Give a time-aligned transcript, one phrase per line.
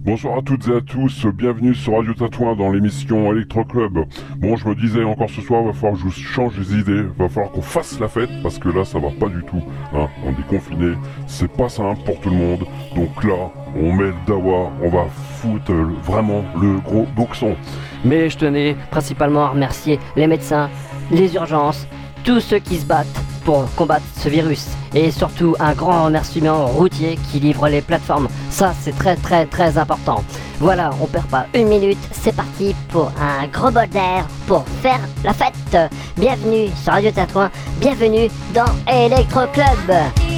[0.00, 4.04] Bonsoir à toutes et à tous, bienvenue sur Radio Tatouin dans l'émission Electro Club.
[4.36, 7.28] Bon, je me disais encore ce soir, va falloir que je change les idées, va
[7.28, 9.62] falloir qu'on fasse la fête parce que là ça va pas du tout.
[9.92, 10.08] Hein.
[10.24, 10.94] On est confiné,
[11.26, 12.64] c'est pas simple pour tout le monde.
[12.94, 15.06] Donc là, on met le dawa, on va
[15.40, 15.72] foutre
[16.04, 17.56] vraiment le gros boxon.
[18.04, 20.70] Mais je tenais principalement à remercier les médecins,
[21.10, 21.88] les urgences,
[22.24, 24.66] tous ceux qui se battent pour combattre ce virus.
[24.94, 28.28] Et surtout un grand remerciement aux routiers qui livrent les plateformes.
[28.50, 30.22] Ça c'est très très très important.
[30.60, 35.00] Voilà, on perd pas une minute, c'est parti pour un gros bol d'air pour faire
[35.24, 35.78] la fête.
[36.18, 40.37] Bienvenue sur Radio Tatouin, bienvenue dans Electro Club.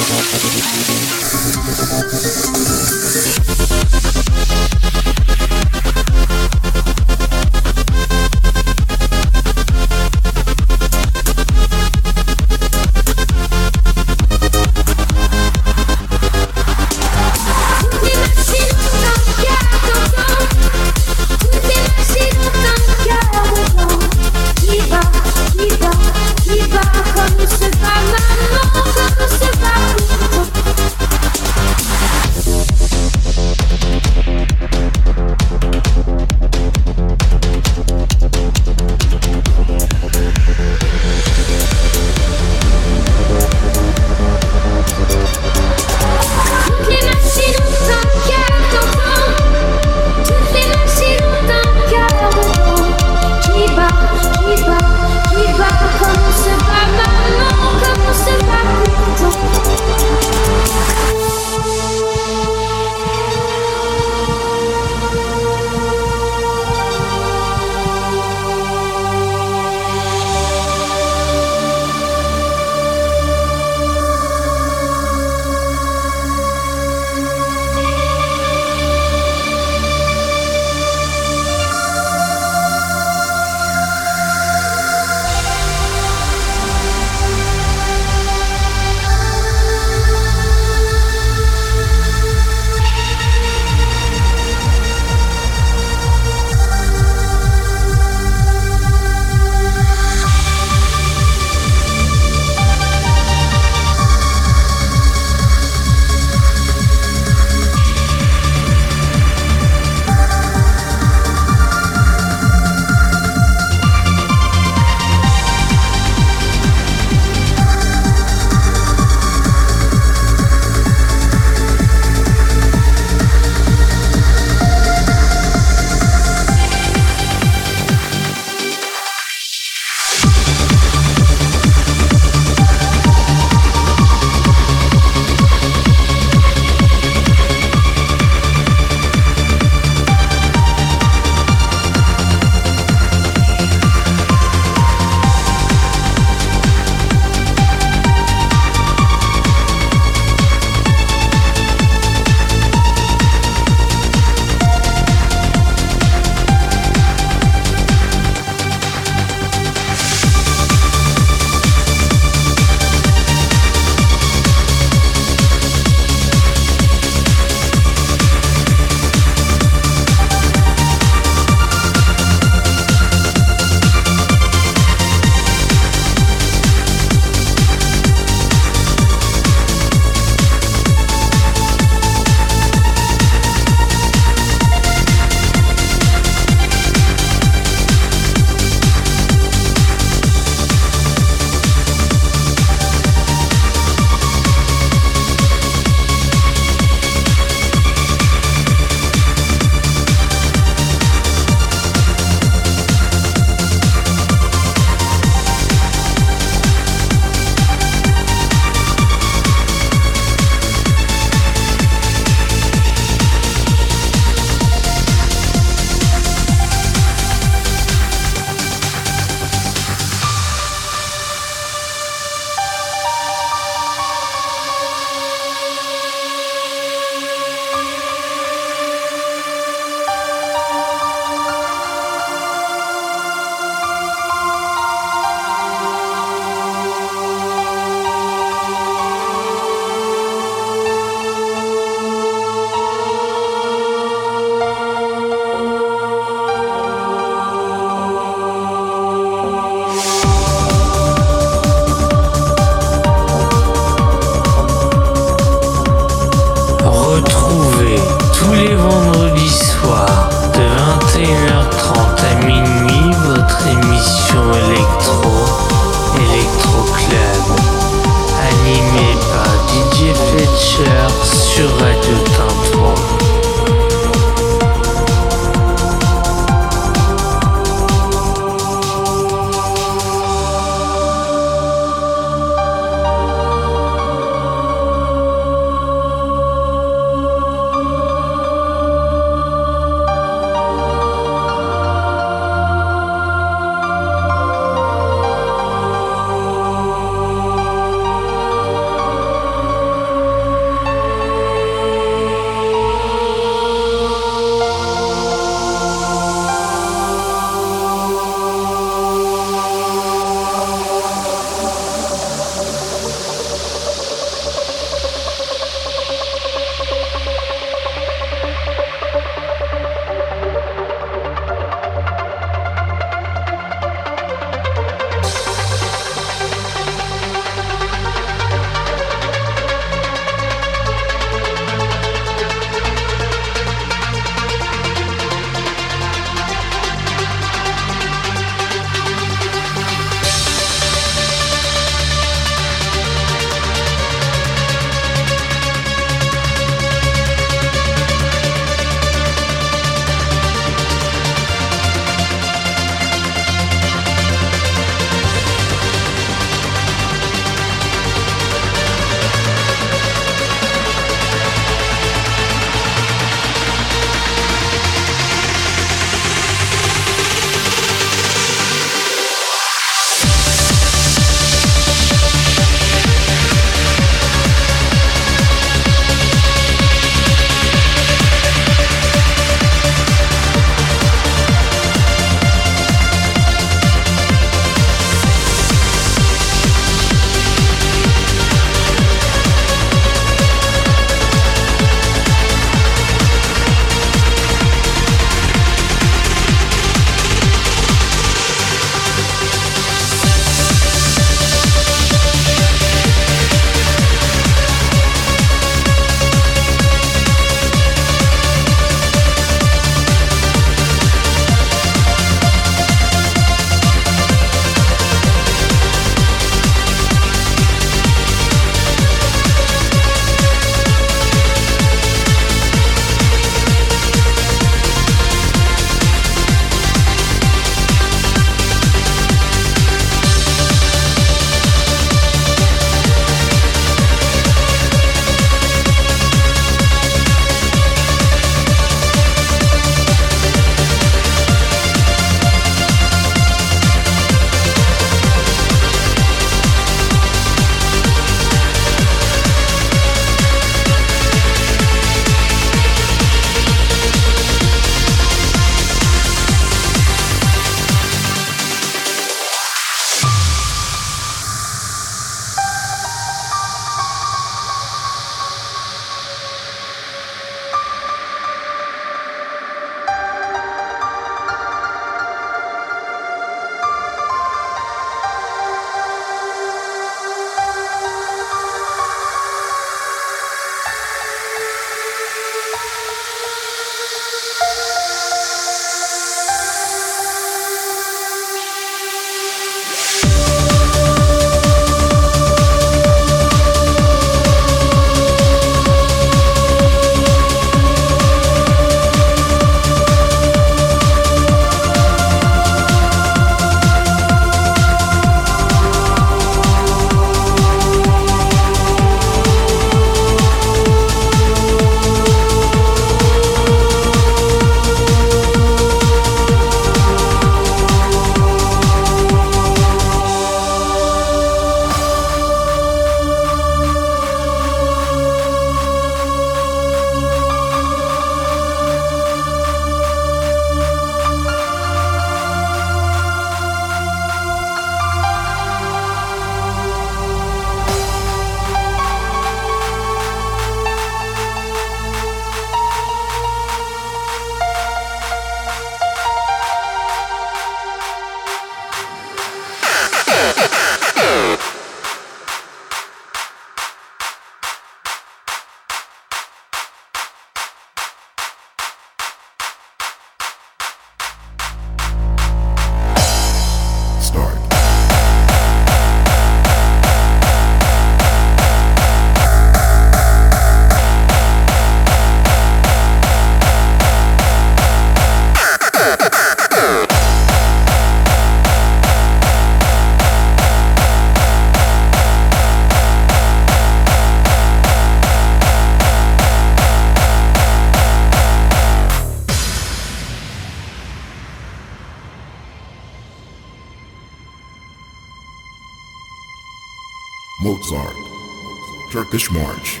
[599.30, 600.00] Turkish March,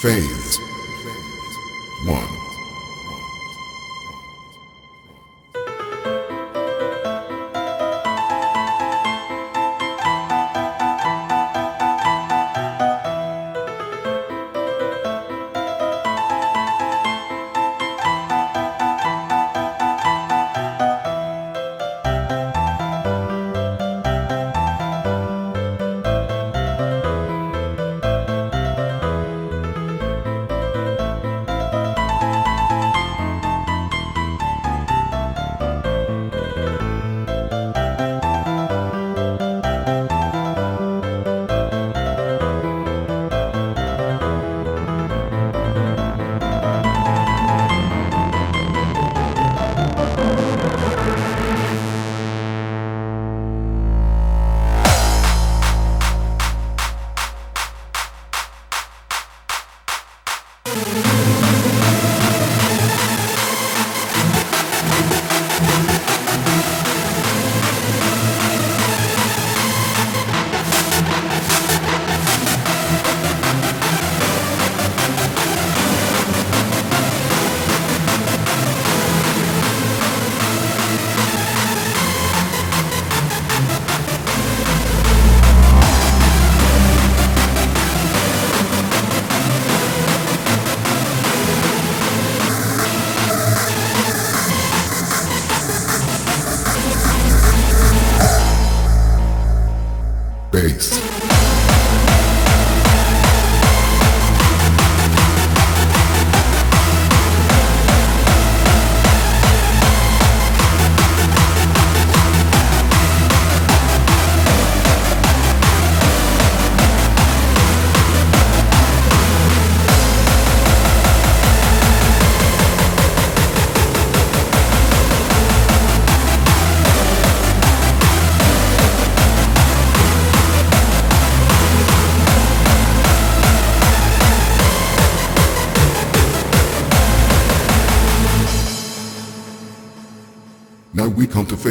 [0.00, 0.33] Phase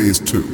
[0.03, 0.52] phase two.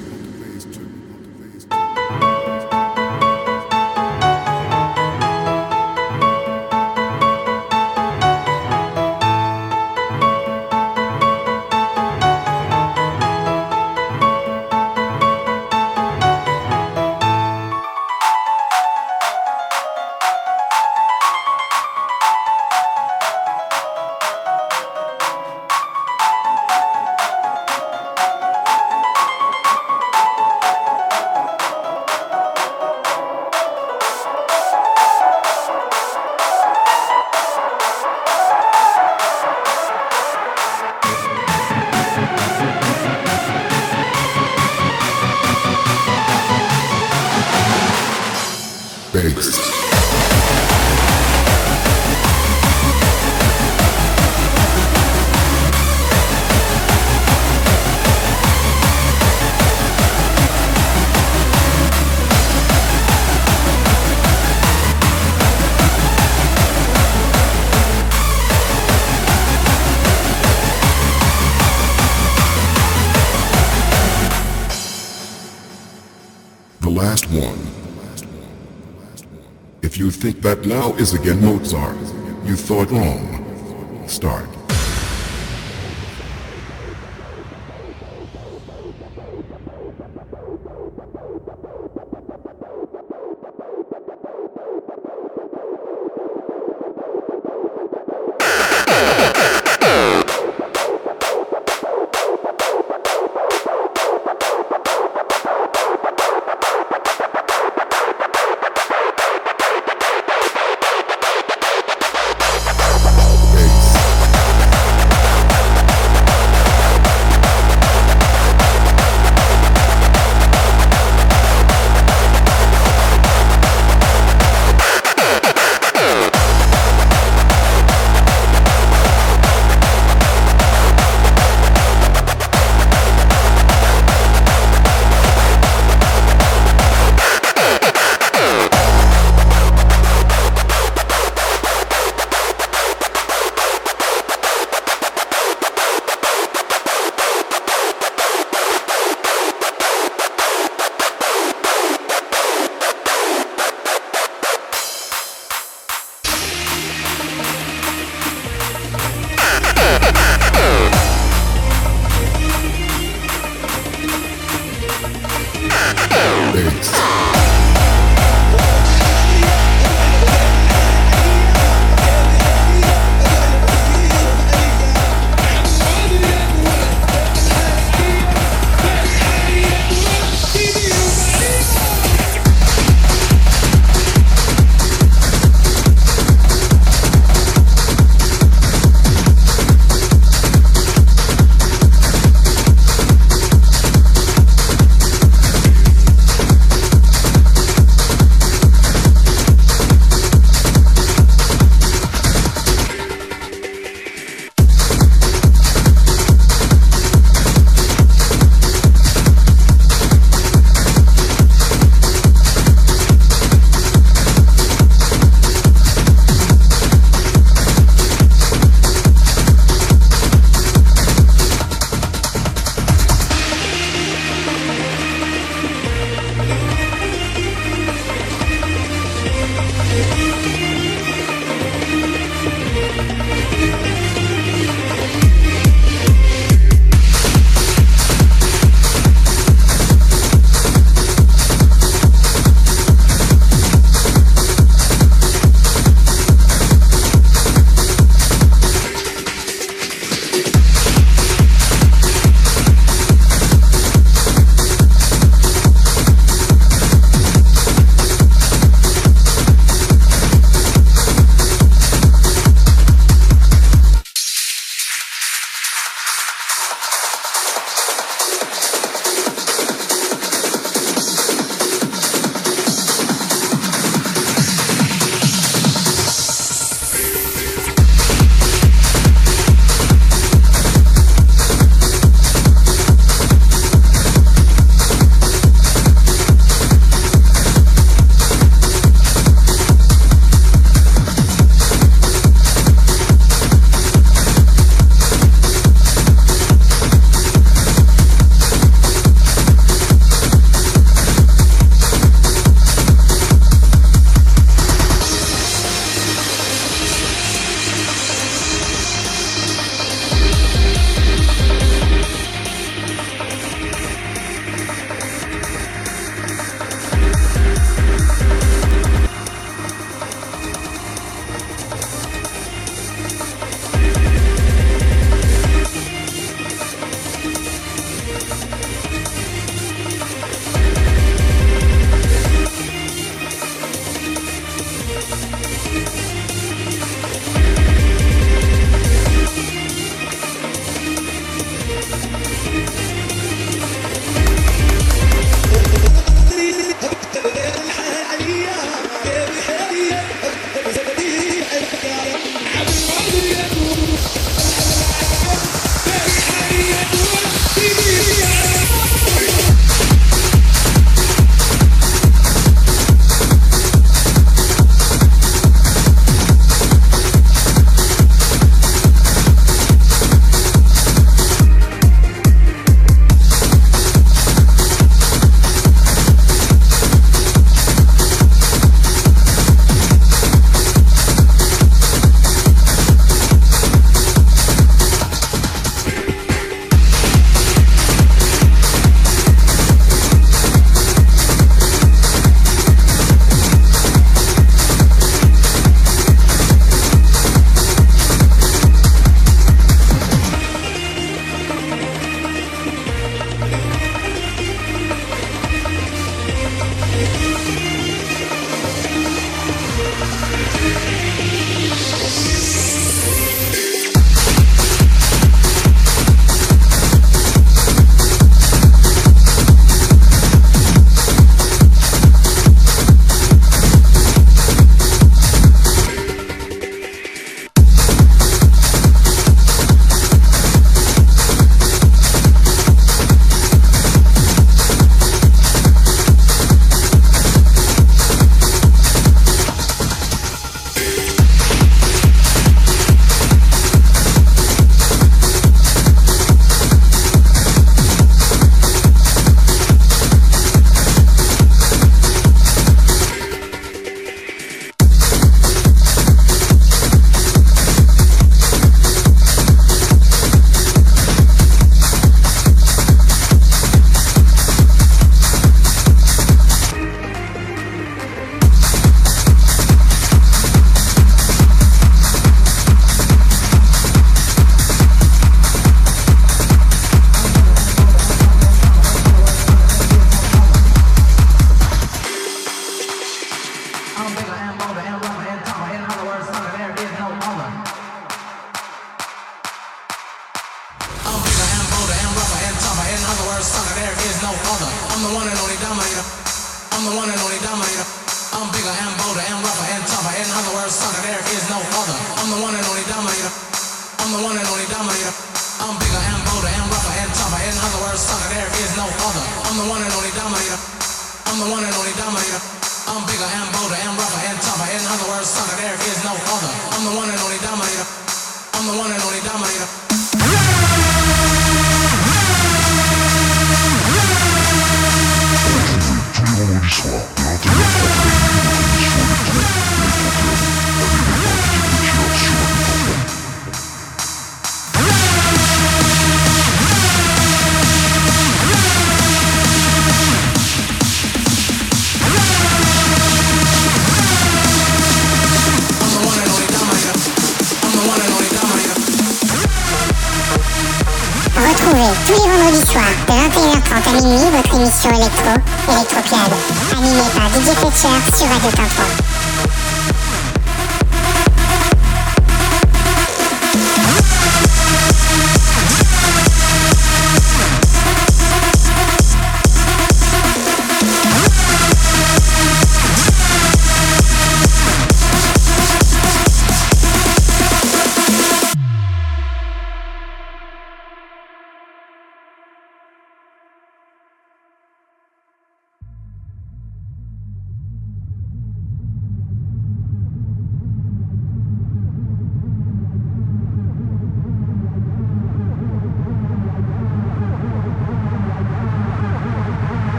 [80.32, 81.98] Think that now is again Mozart,
[82.46, 84.06] you thought wrong.
[84.08, 84.59] Start.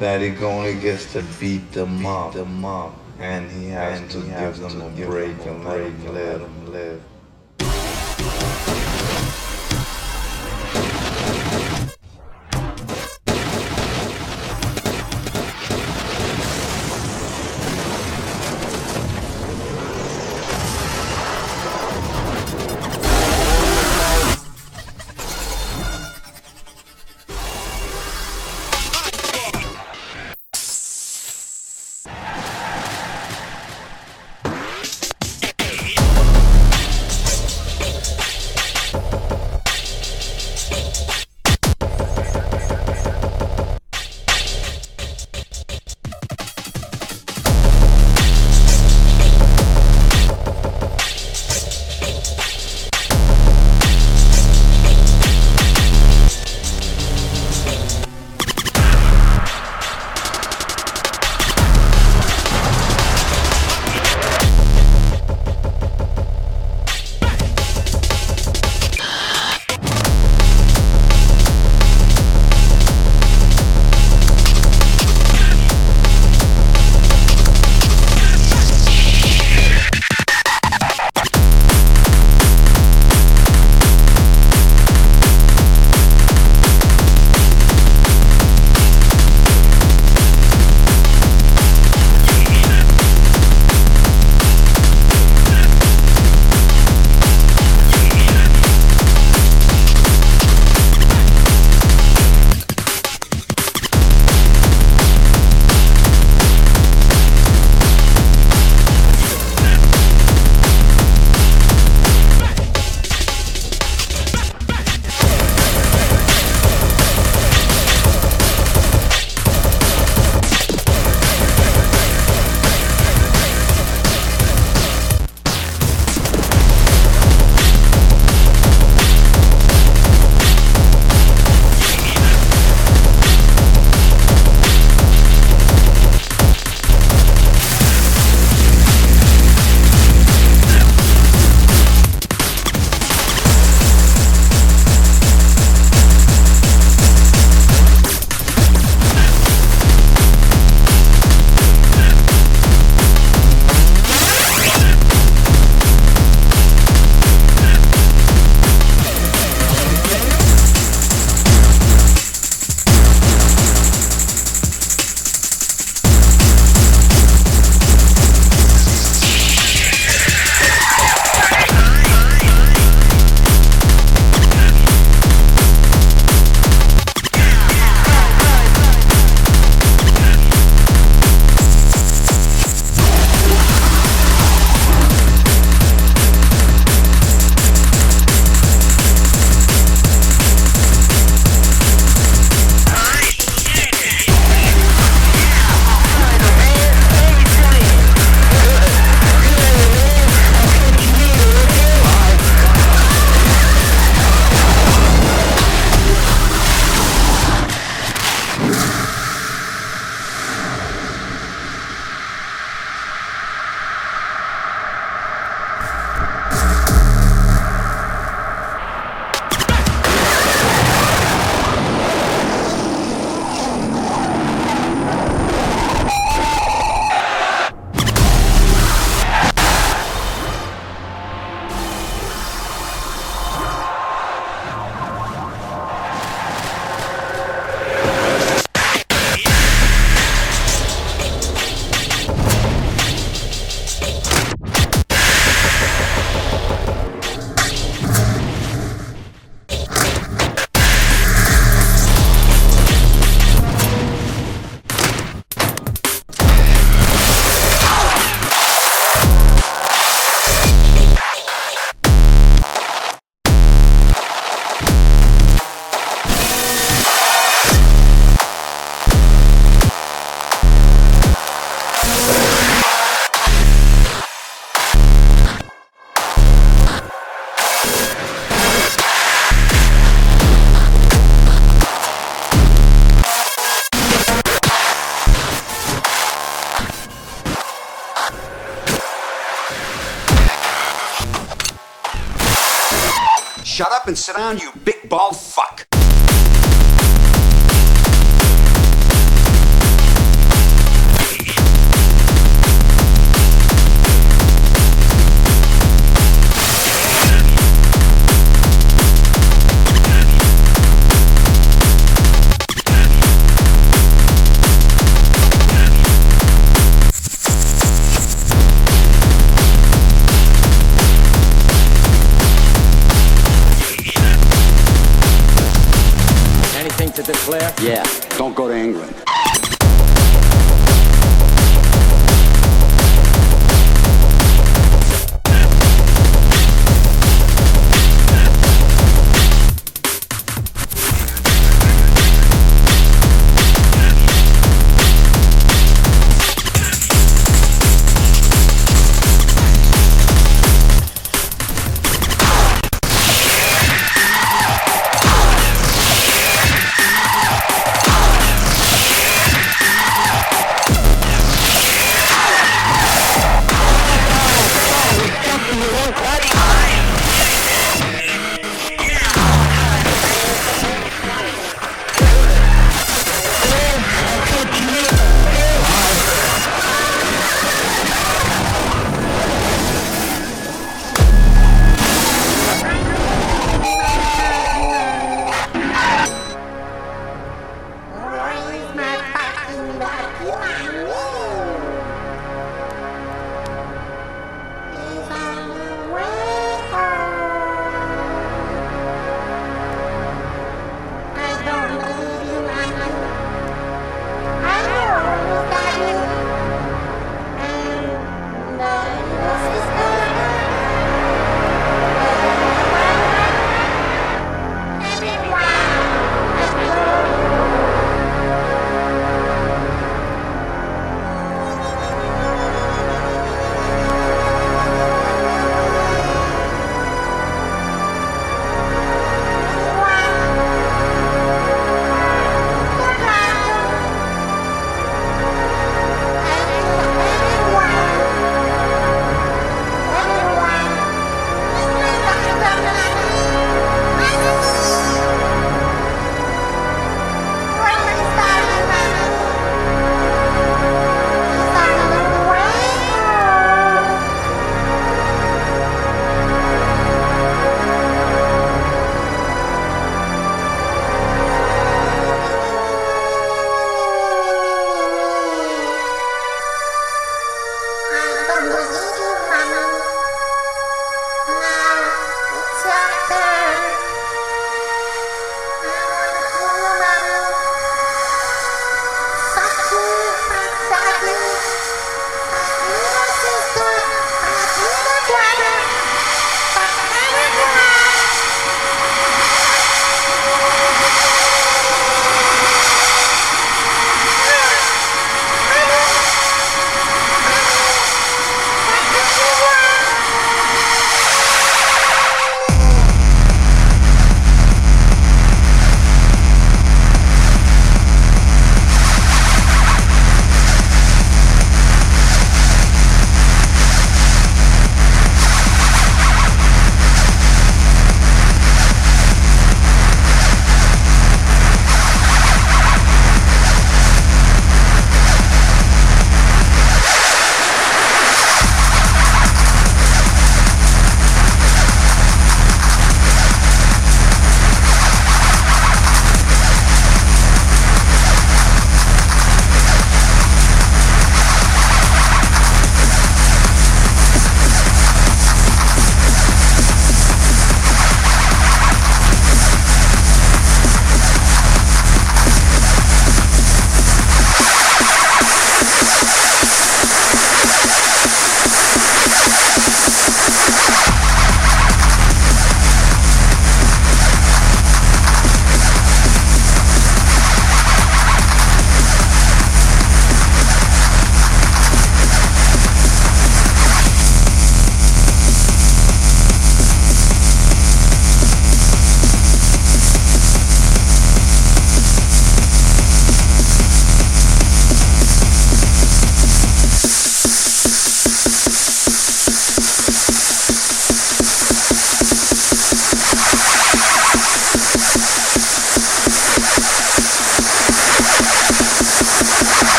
[0.00, 4.58] Daddy only gets to beat them up, beat them up, and he has to give
[4.58, 6.89] them a break and let them live.